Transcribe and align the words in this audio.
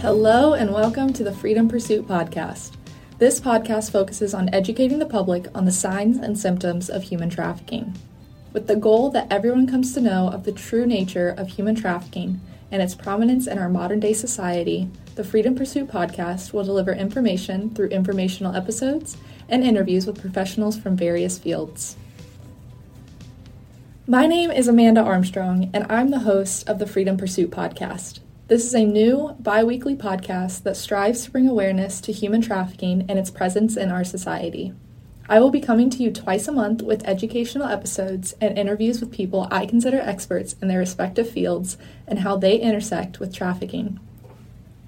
Hello, 0.00 0.54
and 0.54 0.72
welcome 0.72 1.12
to 1.12 1.24
the 1.24 1.32
Freedom 1.32 1.68
Pursuit 1.68 2.06
Podcast. 2.06 2.76
This 3.18 3.40
podcast 3.40 3.90
focuses 3.90 4.32
on 4.32 4.48
educating 4.54 5.00
the 5.00 5.06
public 5.06 5.46
on 5.56 5.64
the 5.64 5.72
signs 5.72 6.18
and 6.18 6.38
symptoms 6.38 6.88
of 6.88 7.02
human 7.02 7.28
trafficking, 7.28 7.98
with 8.52 8.68
the 8.68 8.76
goal 8.76 9.10
that 9.10 9.26
everyone 9.28 9.66
comes 9.66 9.92
to 9.94 10.00
know 10.00 10.28
of 10.28 10.44
the 10.44 10.52
true 10.52 10.86
nature 10.86 11.34
of 11.36 11.48
human 11.48 11.74
trafficking 11.74 12.40
and 12.70 12.80
its 12.80 12.94
prominence 12.94 13.48
in 13.48 13.58
our 13.58 13.68
modern 13.68 13.98
day 13.98 14.12
society. 14.12 14.88
The 15.16 15.24
Freedom 15.24 15.56
Pursuit 15.56 15.88
podcast 15.88 16.52
will 16.52 16.62
deliver 16.62 16.92
information 16.92 17.74
through 17.74 17.88
informational 17.88 18.54
episodes 18.54 19.16
and 19.48 19.64
interviews 19.64 20.06
with 20.06 20.20
professionals 20.20 20.78
from 20.78 20.96
various 20.96 21.40
fields. 21.40 21.96
My 24.06 24.28
name 24.28 24.52
is 24.52 24.68
Amanda 24.68 25.00
Armstrong, 25.00 25.72
and 25.74 25.90
I'm 25.90 26.10
the 26.10 26.20
host 26.20 26.68
of 26.68 26.78
the 26.78 26.86
Freedom 26.86 27.16
Pursuit 27.16 27.50
podcast. 27.50 28.20
This 28.48 28.64
is 28.64 28.74
a 28.74 28.86
new 28.86 29.36
bi 29.38 29.62
weekly 29.62 29.94
podcast 29.94 30.62
that 30.62 30.78
strives 30.78 31.22
to 31.22 31.30
bring 31.30 31.46
awareness 31.46 32.00
to 32.00 32.12
human 32.12 32.40
trafficking 32.40 33.04
and 33.06 33.18
its 33.18 33.30
presence 33.30 33.76
in 33.76 33.90
our 33.90 34.04
society. 34.04 34.72
I 35.28 35.38
will 35.38 35.50
be 35.50 35.60
coming 35.60 35.90
to 35.90 36.02
you 36.02 36.10
twice 36.10 36.48
a 36.48 36.52
month 36.52 36.80
with 36.80 37.06
educational 37.06 37.68
episodes 37.68 38.32
and 38.40 38.56
interviews 38.58 39.02
with 39.02 39.12
people 39.12 39.48
I 39.50 39.66
consider 39.66 40.00
experts 40.00 40.56
in 40.62 40.68
their 40.68 40.78
respective 40.78 41.28
fields 41.28 41.76
and 42.06 42.20
how 42.20 42.38
they 42.38 42.58
intersect 42.58 43.20
with 43.20 43.34
trafficking. 43.34 44.00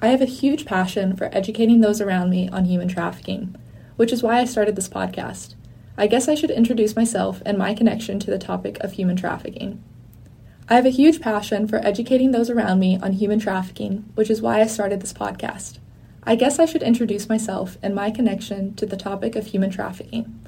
I 0.00 0.06
have 0.06 0.22
a 0.22 0.24
huge 0.24 0.64
passion 0.64 1.14
for 1.14 1.28
educating 1.30 1.82
those 1.82 2.00
around 2.00 2.30
me 2.30 2.48
on 2.48 2.64
human 2.64 2.88
trafficking, 2.88 3.54
which 3.96 4.14
is 4.14 4.22
why 4.22 4.38
I 4.38 4.46
started 4.46 4.76
this 4.76 4.88
podcast. 4.88 5.56
I 5.98 6.06
guess 6.06 6.26
I 6.26 6.36
should 6.36 6.50
introduce 6.50 6.96
myself 6.96 7.42
and 7.44 7.58
my 7.58 7.74
connection 7.74 8.18
to 8.20 8.30
the 8.30 8.38
topic 8.38 8.78
of 8.80 8.92
human 8.92 9.16
trafficking. 9.16 9.84
I 10.72 10.76
have 10.76 10.86
a 10.86 10.88
huge 10.88 11.20
passion 11.20 11.68
for 11.68 11.84
educating 11.84 12.30
those 12.30 12.48
around 12.48 12.80
me 12.80 12.98
on 13.02 13.12
human 13.12 13.38
trafficking, 13.38 14.10
which 14.14 14.30
is 14.30 14.40
why 14.40 14.62
I 14.62 14.66
started 14.66 15.02
this 15.02 15.12
podcast. 15.12 15.76
I 16.22 16.34
guess 16.34 16.58
I 16.58 16.64
should 16.64 16.82
introduce 16.82 17.28
myself 17.28 17.76
and 17.82 17.94
my 17.94 18.10
connection 18.10 18.74
to 18.76 18.86
the 18.86 18.96
topic 18.96 19.36
of 19.36 19.48
human 19.48 19.68
trafficking. 19.68 20.40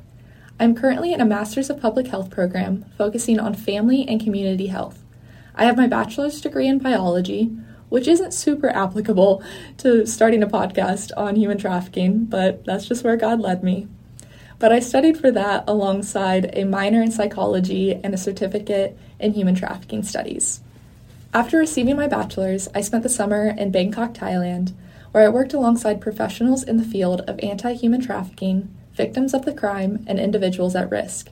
I'm 0.59 0.75
currently 0.75 1.13
in 1.13 1.21
a 1.21 1.27
Masters 1.27 1.69
of 1.69 1.79
Public 1.79 2.07
Health 2.07 2.31
program 2.31 2.87
focusing 2.97 3.39
on 3.39 3.53
family 3.53 4.09
and 4.09 4.19
community 4.19 4.69
health. 4.69 5.05
I 5.55 5.67
have 5.67 5.77
my 5.77 5.89
bachelor's 5.89 6.41
degree 6.41 6.69
in 6.69 6.79
biology, 6.79 7.55
which 7.91 8.09
isn't 8.09 8.33
super 8.33 8.71
applicable 8.71 9.43
to 9.77 10.07
starting 10.07 10.43
a 10.43 10.47
podcast 10.47 11.11
on 11.19 11.37
human 11.37 11.59
trafficking, 11.59 12.25
but 12.25 12.65
that's 12.65 12.89
just 12.89 13.05
where 13.05 13.19
God 13.19 13.43
led 13.43 13.63
me. 13.63 13.89
But 14.59 14.73
I 14.73 14.81
studied 14.81 15.19
for 15.19 15.31
that 15.31 15.65
alongside 15.67 16.51
a 16.53 16.65
minor 16.65 17.03
in 17.03 17.11
psychology 17.11 17.93
and 17.93 18.15
a 18.15 18.19
certificate 18.19 18.97
in 19.19 19.35
human 19.35 19.55
trafficking 19.55 20.03
studies. 20.03 20.61
After 21.33 21.59
receiving 21.59 21.97
my 21.97 22.07
bachelor's, 22.07 22.69
I 22.75 22.81
spent 22.81 23.03
the 23.03 23.09
summer 23.09 23.49
in 23.49 23.73
Bangkok, 23.73 24.15
Thailand, 24.15 24.73
where 25.11 25.25
I 25.25 25.29
worked 25.29 25.53
alongside 25.53 26.01
professionals 26.01 26.63
in 26.63 26.77
the 26.77 26.85
field 26.85 27.23
of 27.23 27.41
anti 27.43 27.73
human 27.73 28.01
trafficking, 28.01 28.73
victims 28.95 29.35
of 29.35 29.45
the 29.45 29.53
crime, 29.53 30.05
and 30.07 30.21
individuals 30.21 30.77
at 30.77 30.91
risk. 30.91 31.31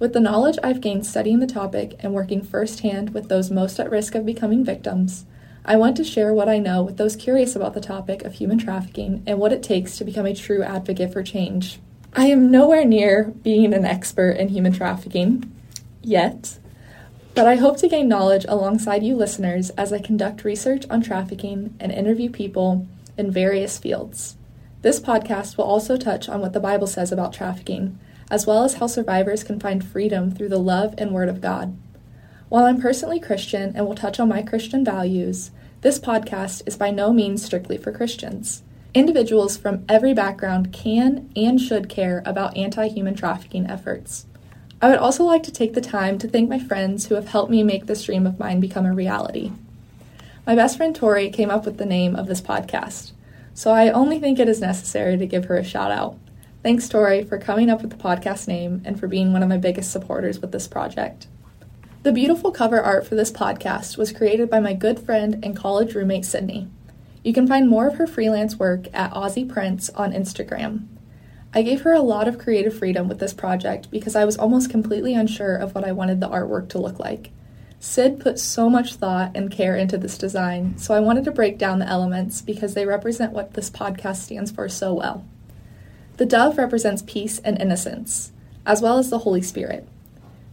With 0.00 0.12
the 0.12 0.20
knowledge 0.20 0.58
I've 0.62 0.80
gained 0.80 1.06
studying 1.06 1.40
the 1.40 1.46
topic 1.46 1.96
and 2.00 2.12
working 2.12 2.42
firsthand 2.42 3.10
with 3.10 3.28
those 3.28 3.50
most 3.50 3.80
at 3.80 3.90
risk 3.90 4.14
of 4.14 4.26
becoming 4.26 4.64
victims, 4.64 5.24
I 5.64 5.76
want 5.76 5.96
to 5.96 6.04
share 6.04 6.32
what 6.32 6.48
I 6.48 6.58
know 6.58 6.82
with 6.82 6.96
those 6.96 7.16
curious 7.16 7.54
about 7.54 7.74
the 7.74 7.80
topic 7.80 8.24
of 8.24 8.34
human 8.34 8.58
trafficking 8.58 9.22
and 9.26 9.38
what 9.38 9.52
it 9.52 9.62
takes 9.62 9.98
to 9.98 10.04
become 10.04 10.26
a 10.26 10.34
true 10.34 10.62
advocate 10.62 11.12
for 11.12 11.22
change. 11.22 11.78
I 12.18 12.26
am 12.26 12.50
nowhere 12.50 12.84
near 12.84 13.32
being 13.44 13.72
an 13.72 13.84
expert 13.84 14.30
in 14.30 14.48
human 14.48 14.72
trafficking 14.72 15.54
yet, 16.02 16.58
but 17.36 17.46
I 17.46 17.54
hope 17.54 17.76
to 17.76 17.88
gain 17.88 18.08
knowledge 18.08 18.44
alongside 18.48 19.04
you 19.04 19.14
listeners 19.14 19.70
as 19.78 19.92
I 19.92 20.00
conduct 20.00 20.42
research 20.42 20.84
on 20.90 21.00
trafficking 21.00 21.76
and 21.78 21.92
interview 21.92 22.28
people 22.28 22.88
in 23.16 23.30
various 23.30 23.78
fields. 23.78 24.36
This 24.82 24.98
podcast 24.98 25.56
will 25.56 25.66
also 25.66 25.96
touch 25.96 26.28
on 26.28 26.40
what 26.40 26.54
the 26.54 26.58
Bible 26.58 26.88
says 26.88 27.12
about 27.12 27.34
trafficking, 27.34 27.96
as 28.32 28.48
well 28.48 28.64
as 28.64 28.74
how 28.74 28.88
survivors 28.88 29.44
can 29.44 29.60
find 29.60 29.86
freedom 29.86 30.32
through 30.32 30.48
the 30.48 30.58
love 30.58 30.96
and 30.98 31.12
Word 31.12 31.28
of 31.28 31.40
God. 31.40 31.78
While 32.48 32.64
I'm 32.64 32.80
personally 32.80 33.20
Christian 33.20 33.76
and 33.76 33.86
will 33.86 33.94
touch 33.94 34.18
on 34.18 34.28
my 34.28 34.42
Christian 34.42 34.84
values, 34.84 35.52
this 35.82 36.00
podcast 36.00 36.66
is 36.66 36.76
by 36.76 36.90
no 36.90 37.12
means 37.12 37.44
strictly 37.44 37.76
for 37.76 37.92
Christians. 37.92 38.64
Individuals 38.94 39.56
from 39.56 39.84
every 39.86 40.14
background 40.14 40.72
can 40.72 41.30
and 41.36 41.60
should 41.60 41.90
care 41.90 42.22
about 42.24 42.56
anti 42.56 42.88
human 42.88 43.14
trafficking 43.14 43.66
efforts. 43.66 44.24
I 44.80 44.88
would 44.88 44.98
also 44.98 45.24
like 45.24 45.42
to 45.42 45.52
take 45.52 45.74
the 45.74 45.80
time 45.82 46.18
to 46.18 46.28
thank 46.28 46.48
my 46.48 46.58
friends 46.58 47.06
who 47.06 47.14
have 47.14 47.28
helped 47.28 47.50
me 47.50 47.62
make 47.62 47.86
this 47.86 48.04
dream 48.04 48.26
of 48.26 48.38
mine 48.38 48.60
become 48.60 48.86
a 48.86 48.94
reality. 48.94 49.52
My 50.46 50.54
best 50.54 50.78
friend 50.78 50.96
Tori 50.96 51.28
came 51.28 51.50
up 51.50 51.66
with 51.66 51.76
the 51.76 51.84
name 51.84 52.16
of 52.16 52.28
this 52.28 52.40
podcast, 52.40 53.12
so 53.52 53.72
I 53.72 53.90
only 53.90 54.18
think 54.18 54.38
it 54.38 54.48
is 54.48 54.60
necessary 54.60 55.18
to 55.18 55.26
give 55.26 55.44
her 55.46 55.56
a 55.56 55.64
shout 55.64 55.90
out. 55.90 56.16
Thanks, 56.62 56.88
Tori, 56.88 57.24
for 57.24 57.38
coming 57.38 57.68
up 57.68 57.82
with 57.82 57.90
the 57.90 58.02
podcast 58.02 58.48
name 58.48 58.80
and 58.86 58.98
for 58.98 59.06
being 59.06 59.32
one 59.32 59.42
of 59.42 59.50
my 59.50 59.58
biggest 59.58 59.92
supporters 59.92 60.38
with 60.38 60.50
this 60.50 60.66
project. 60.66 61.26
The 62.04 62.12
beautiful 62.12 62.52
cover 62.52 62.80
art 62.80 63.06
for 63.06 63.16
this 63.16 63.30
podcast 63.30 63.98
was 63.98 64.12
created 64.12 64.48
by 64.48 64.60
my 64.60 64.72
good 64.72 64.98
friend 64.98 65.44
and 65.44 65.54
college 65.54 65.94
roommate 65.94 66.24
Sydney. 66.24 66.68
You 67.28 67.34
can 67.34 67.46
find 67.46 67.68
more 67.68 67.86
of 67.86 67.96
her 67.96 68.06
freelance 68.06 68.56
work 68.58 68.86
at 68.94 69.12
Aussie 69.12 69.46
Prints 69.46 69.90
on 69.90 70.14
Instagram. 70.14 70.86
I 71.52 71.60
gave 71.60 71.82
her 71.82 71.92
a 71.92 72.00
lot 72.00 72.26
of 72.26 72.38
creative 72.38 72.78
freedom 72.78 73.06
with 73.06 73.18
this 73.18 73.34
project 73.34 73.90
because 73.90 74.16
I 74.16 74.24
was 74.24 74.38
almost 74.38 74.70
completely 74.70 75.12
unsure 75.12 75.54
of 75.54 75.74
what 75.74 75.84
I 75.84 75.92
wanted 75.92 76.20
the 76.20 76.28
artwork 76.30 76.70
to 76.70 76.78
look 76.78 76.98
like. 76.98 77.30
Syd 77.80 78.18
put 78.18 78.38
so 78.38 78.70
much 78.70 78.94
thought 78.94 79.32
and 79.34 79.50
care 79.50 79.76
into 79.76 79.98
this 79.98 80.16
design, 80.16 80.78
so 80.78 80.94
I 80.94 81.00
wanted 81.00 81.26
to 81.26 81.30
break 81.30 81.58
down 81.58 81.80
the 81.80 81.86
elements 81.86 82.40
because 82.40 82.72
they 82.72 82.86
represent 82.86 83.34
what 83.34 83.52
this 83.52 83.68
podcast 83.68 84.22
stands 84.22 84.50
for 84.50 84.66
so 84.70 84.94
well. 84.94 85.26
The 86.16 86.24
dove 86.24 86.56
represents 86.56 87.02
peace 87.06 87.40
and 87.40 87.60
innocence, 87.60 88.32
as 88.64 88.80
well 88.80 88.96
as 88.96 89.10
the 89.10 89.18
Holy 89.18 89.42
Spirit. 89.42 89.86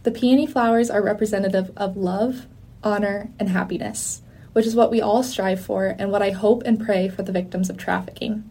The 0.02 0.10
peony 0.10 0.46
flowers 0.46 0.90
are 0.90 1.02
representative 1.02 1.70
of 1.74 1.96
love, 1.96 2.46
honor, 2.84 3.30
and 3.38 3.48
happiness 3.48 4.20
which 4.56 4.64
is 4.64 4.74
what 4.74 4.90
we 4.90 5.02
all 5.02 5.22
strive 5.22 5.60
for 5.60 5.94
and 5.98 6.10
what 6.10 6.22
I 6.22 6.30
hope 6.30 6.62
and 6.64 6.82
pray 6.82 7.10
for 7.10 7.22
the 7.22 7.30
victims 7.30 7.68
of 7.68 7.76
trafficking. 7.76 8.50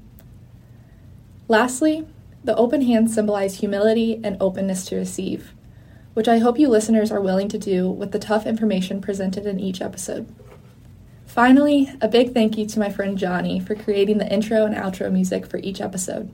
Lastly, 1.47 2.07
the 2.43 2.55
open 2.57 2.83
hands 2.83 3.15
symbolize 3.15 3.55
humility 3.55 4.21
and 4.23 4.37
openness 4.39 4.85
to 4.85 4.97
receive, 4.97 5.55
which 6.13 6.27
I 6.27 6.37
hope 6.37 6.59
you 6.59 6.67
listeners 6.67 7.11
are 7.11 7.19
willing 7.19 7.47
to 7.47 7.57
do 7.57 7.89
with 7.89 8.11
the 8.11 8.19
tough 8.19 8.45
information 8.45 9.01
presented 9.01 9.47
in 9.47 9.59
each 9.59 9.81
episode. 9.81 10.31
Finally, 11.25 11.91
a 11.99 12.07
big 12.07 12.35
thank 12.35 12.55
you 12.55 12.67
to 12.67 12.79
my 12.79 12.91
friend 12.91 13.17
Johnnie 13.17 13.59
for 13.59 13.73
creating 13.73 14.19
the 14.19 14.31
intro 14.31 14.63
and 14.63 14.75
outro 14.75 15.11
music 15.11 15.47
for 15.47 15.57
each 15.57 15.81
episode. 15.81 16.31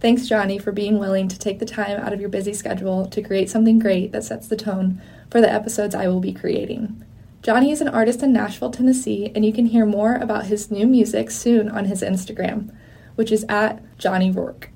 Thanks, 0.00 0.26
Johnnie, 0.26 0.58
for 0.58 0.72
being 0.72 0.98
willing 0.98 1.28
to 1.28 1.38
take 1.38 1.60
the 1.60 1.64
time 1.64 2.00
out 2.00 2.12
of 2.12 2.18
your 2.18 2.28
busy 2.28 2.54
schedule 2.54 3.06
to 3.06 3.22
create 3.22 3.48
something 3.48 3.78
great 3.78 4.10
that 4.10 4.24
sets 4.24 4.48
the 4.48 4.56
tone 4.56 5.00
for 5.30 5.40
the 5.40 5.52
episodes 5.52 5.94
I 5.94 6.08
will 6.08 6.18
be 6.18 6.32
creating. 6.32 7.04
Johnnie 7.42 7.72
is 7.72 7.80
an 7.80 7.88
artist 7.88 8.22
in 8.22 8.32
Nashville, 8.32 8.70
Tennessee, 8.70 9.32
and 9.34 9.44
you 9.44 9.52
can 9.52 9.66
hear 9.66 9.84
more 9.84 10.14
about 10.14 10.46
his 10.46 10.70
new 10.70 10.86
music 10.86 11.28
soon 11.28 11.68
on 11.68 11.86
his 11.86 12.00
Instagram, 12.00 12.72
which 13.16 13.32
is 13.32 13.44
at 13.48 13.82
Johnnie 13.98 14.30
Rourke. 14.30 14.70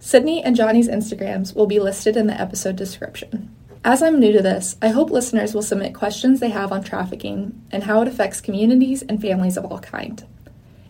Sydney 0.00 0.42
and 0.42 0.56
Johnnie's 0.56 0.88
Instagrams 0.88 1.54
will 1.54 1.68
be 1.68 1.78
listed 1.78 2.16
in 2.16 2.26
the 2.26 2.40
episode 2.40 2.74
description. 2.74 3.54
As 3.84 4.02
I'm 4.02 4.18
new 4.18 4.32
to 4.32 4.42
this, 4.42 4.74
I 4.82 4.88
hope 4.88 5.10
listeners 5.10 5.54
will 5.54 5.62
submit 5.62 5.94
questions 5.94 6.40
they 6.40 6.48
have 6.48 6.72
on 6.72 6.82
trafficking 6.82 7.64
and 7.70 7.84
how 7.84 8.02
it 8.02 8.08
affects 8.08 8.40
communities 8.40 9.02
and 9.02 9.22
families 9.22 9.56
of 9.56 9.64
all 9.64 9.78
kind. 9.78 10.26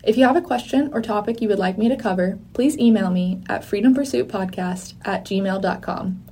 If 0.03 0.17
you 0.17 0.25
have 0.25 0.35
a 0.35 0.41
question 0.41 0.89
or 0.93 1.03
topic 1.03 1.41
you 1.41 1.47
would 1.47 1.59
like 1.59 1.77
me 1.77 1.89
to 1.89 1.95
cover, 1.95 2.39
please 2.53 2.75
email 2.79 3.11
me 3.11 3.43
at 3.47 3.61
freedompursuitpodcast 3.61 4.95
at 5.05 5.25
gmail.com. 5.25 6.23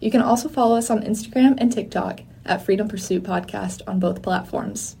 You 0.00 0.10
can 0.10 0.22
also 0.22 0.48
follow 0.48 0.76
us 0.76 0.88
on 0.88 1.02
Instagram 1.02 1.56
and 1.58 1.70
TikTok 1.70 2.20
at 2.44 2.64
Freedom 2.64 2.88
Pursuit 2.88 3.22
Podcast 3.22 3.82
on 3.86 4.00
both 4.00 4.22
platforms. 4.22 4.96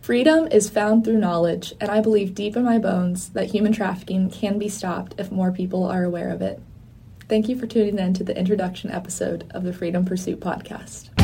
Freedom 0.00 0.46
is 0.48 0.70
found 0.70 1.04
through 1.04 1.18
knowledge, 1.18 1.74
and 1.80 1.90
I 1.90 2.00
believe 2.00 2.34
deep 2.34 2.56
in 2.56 2.64
my 2.64 2.78
bones 2.78 3.28
that 3.30 3.50
human 3.50 3.72
trafficking 3.72 4.30
can 4.30 4.58
be 4.58 4.68
stopped 4.68 5.14
if 5.18 5.30
more 5.30 5.52
people 5.52 5.84
are 5.84 6.04
aware 6.04 6.30
of 6.30 6.40
it. 6.40 6.60
Thank 7.28 7.48
you 7.48 7.56
for 7.56 7.66
tuning 7.66 7.98
in 7.98 8.14
to 8.14 8.24
the 8.24 8.36
introduction 8.36 8.90
episode 8.90 9.48
of 9.50 9.62
the 9.62 9.72
Freedom 9.72 10.04
Pursuit 10.04 10.40
Podcast. 10.40 11.19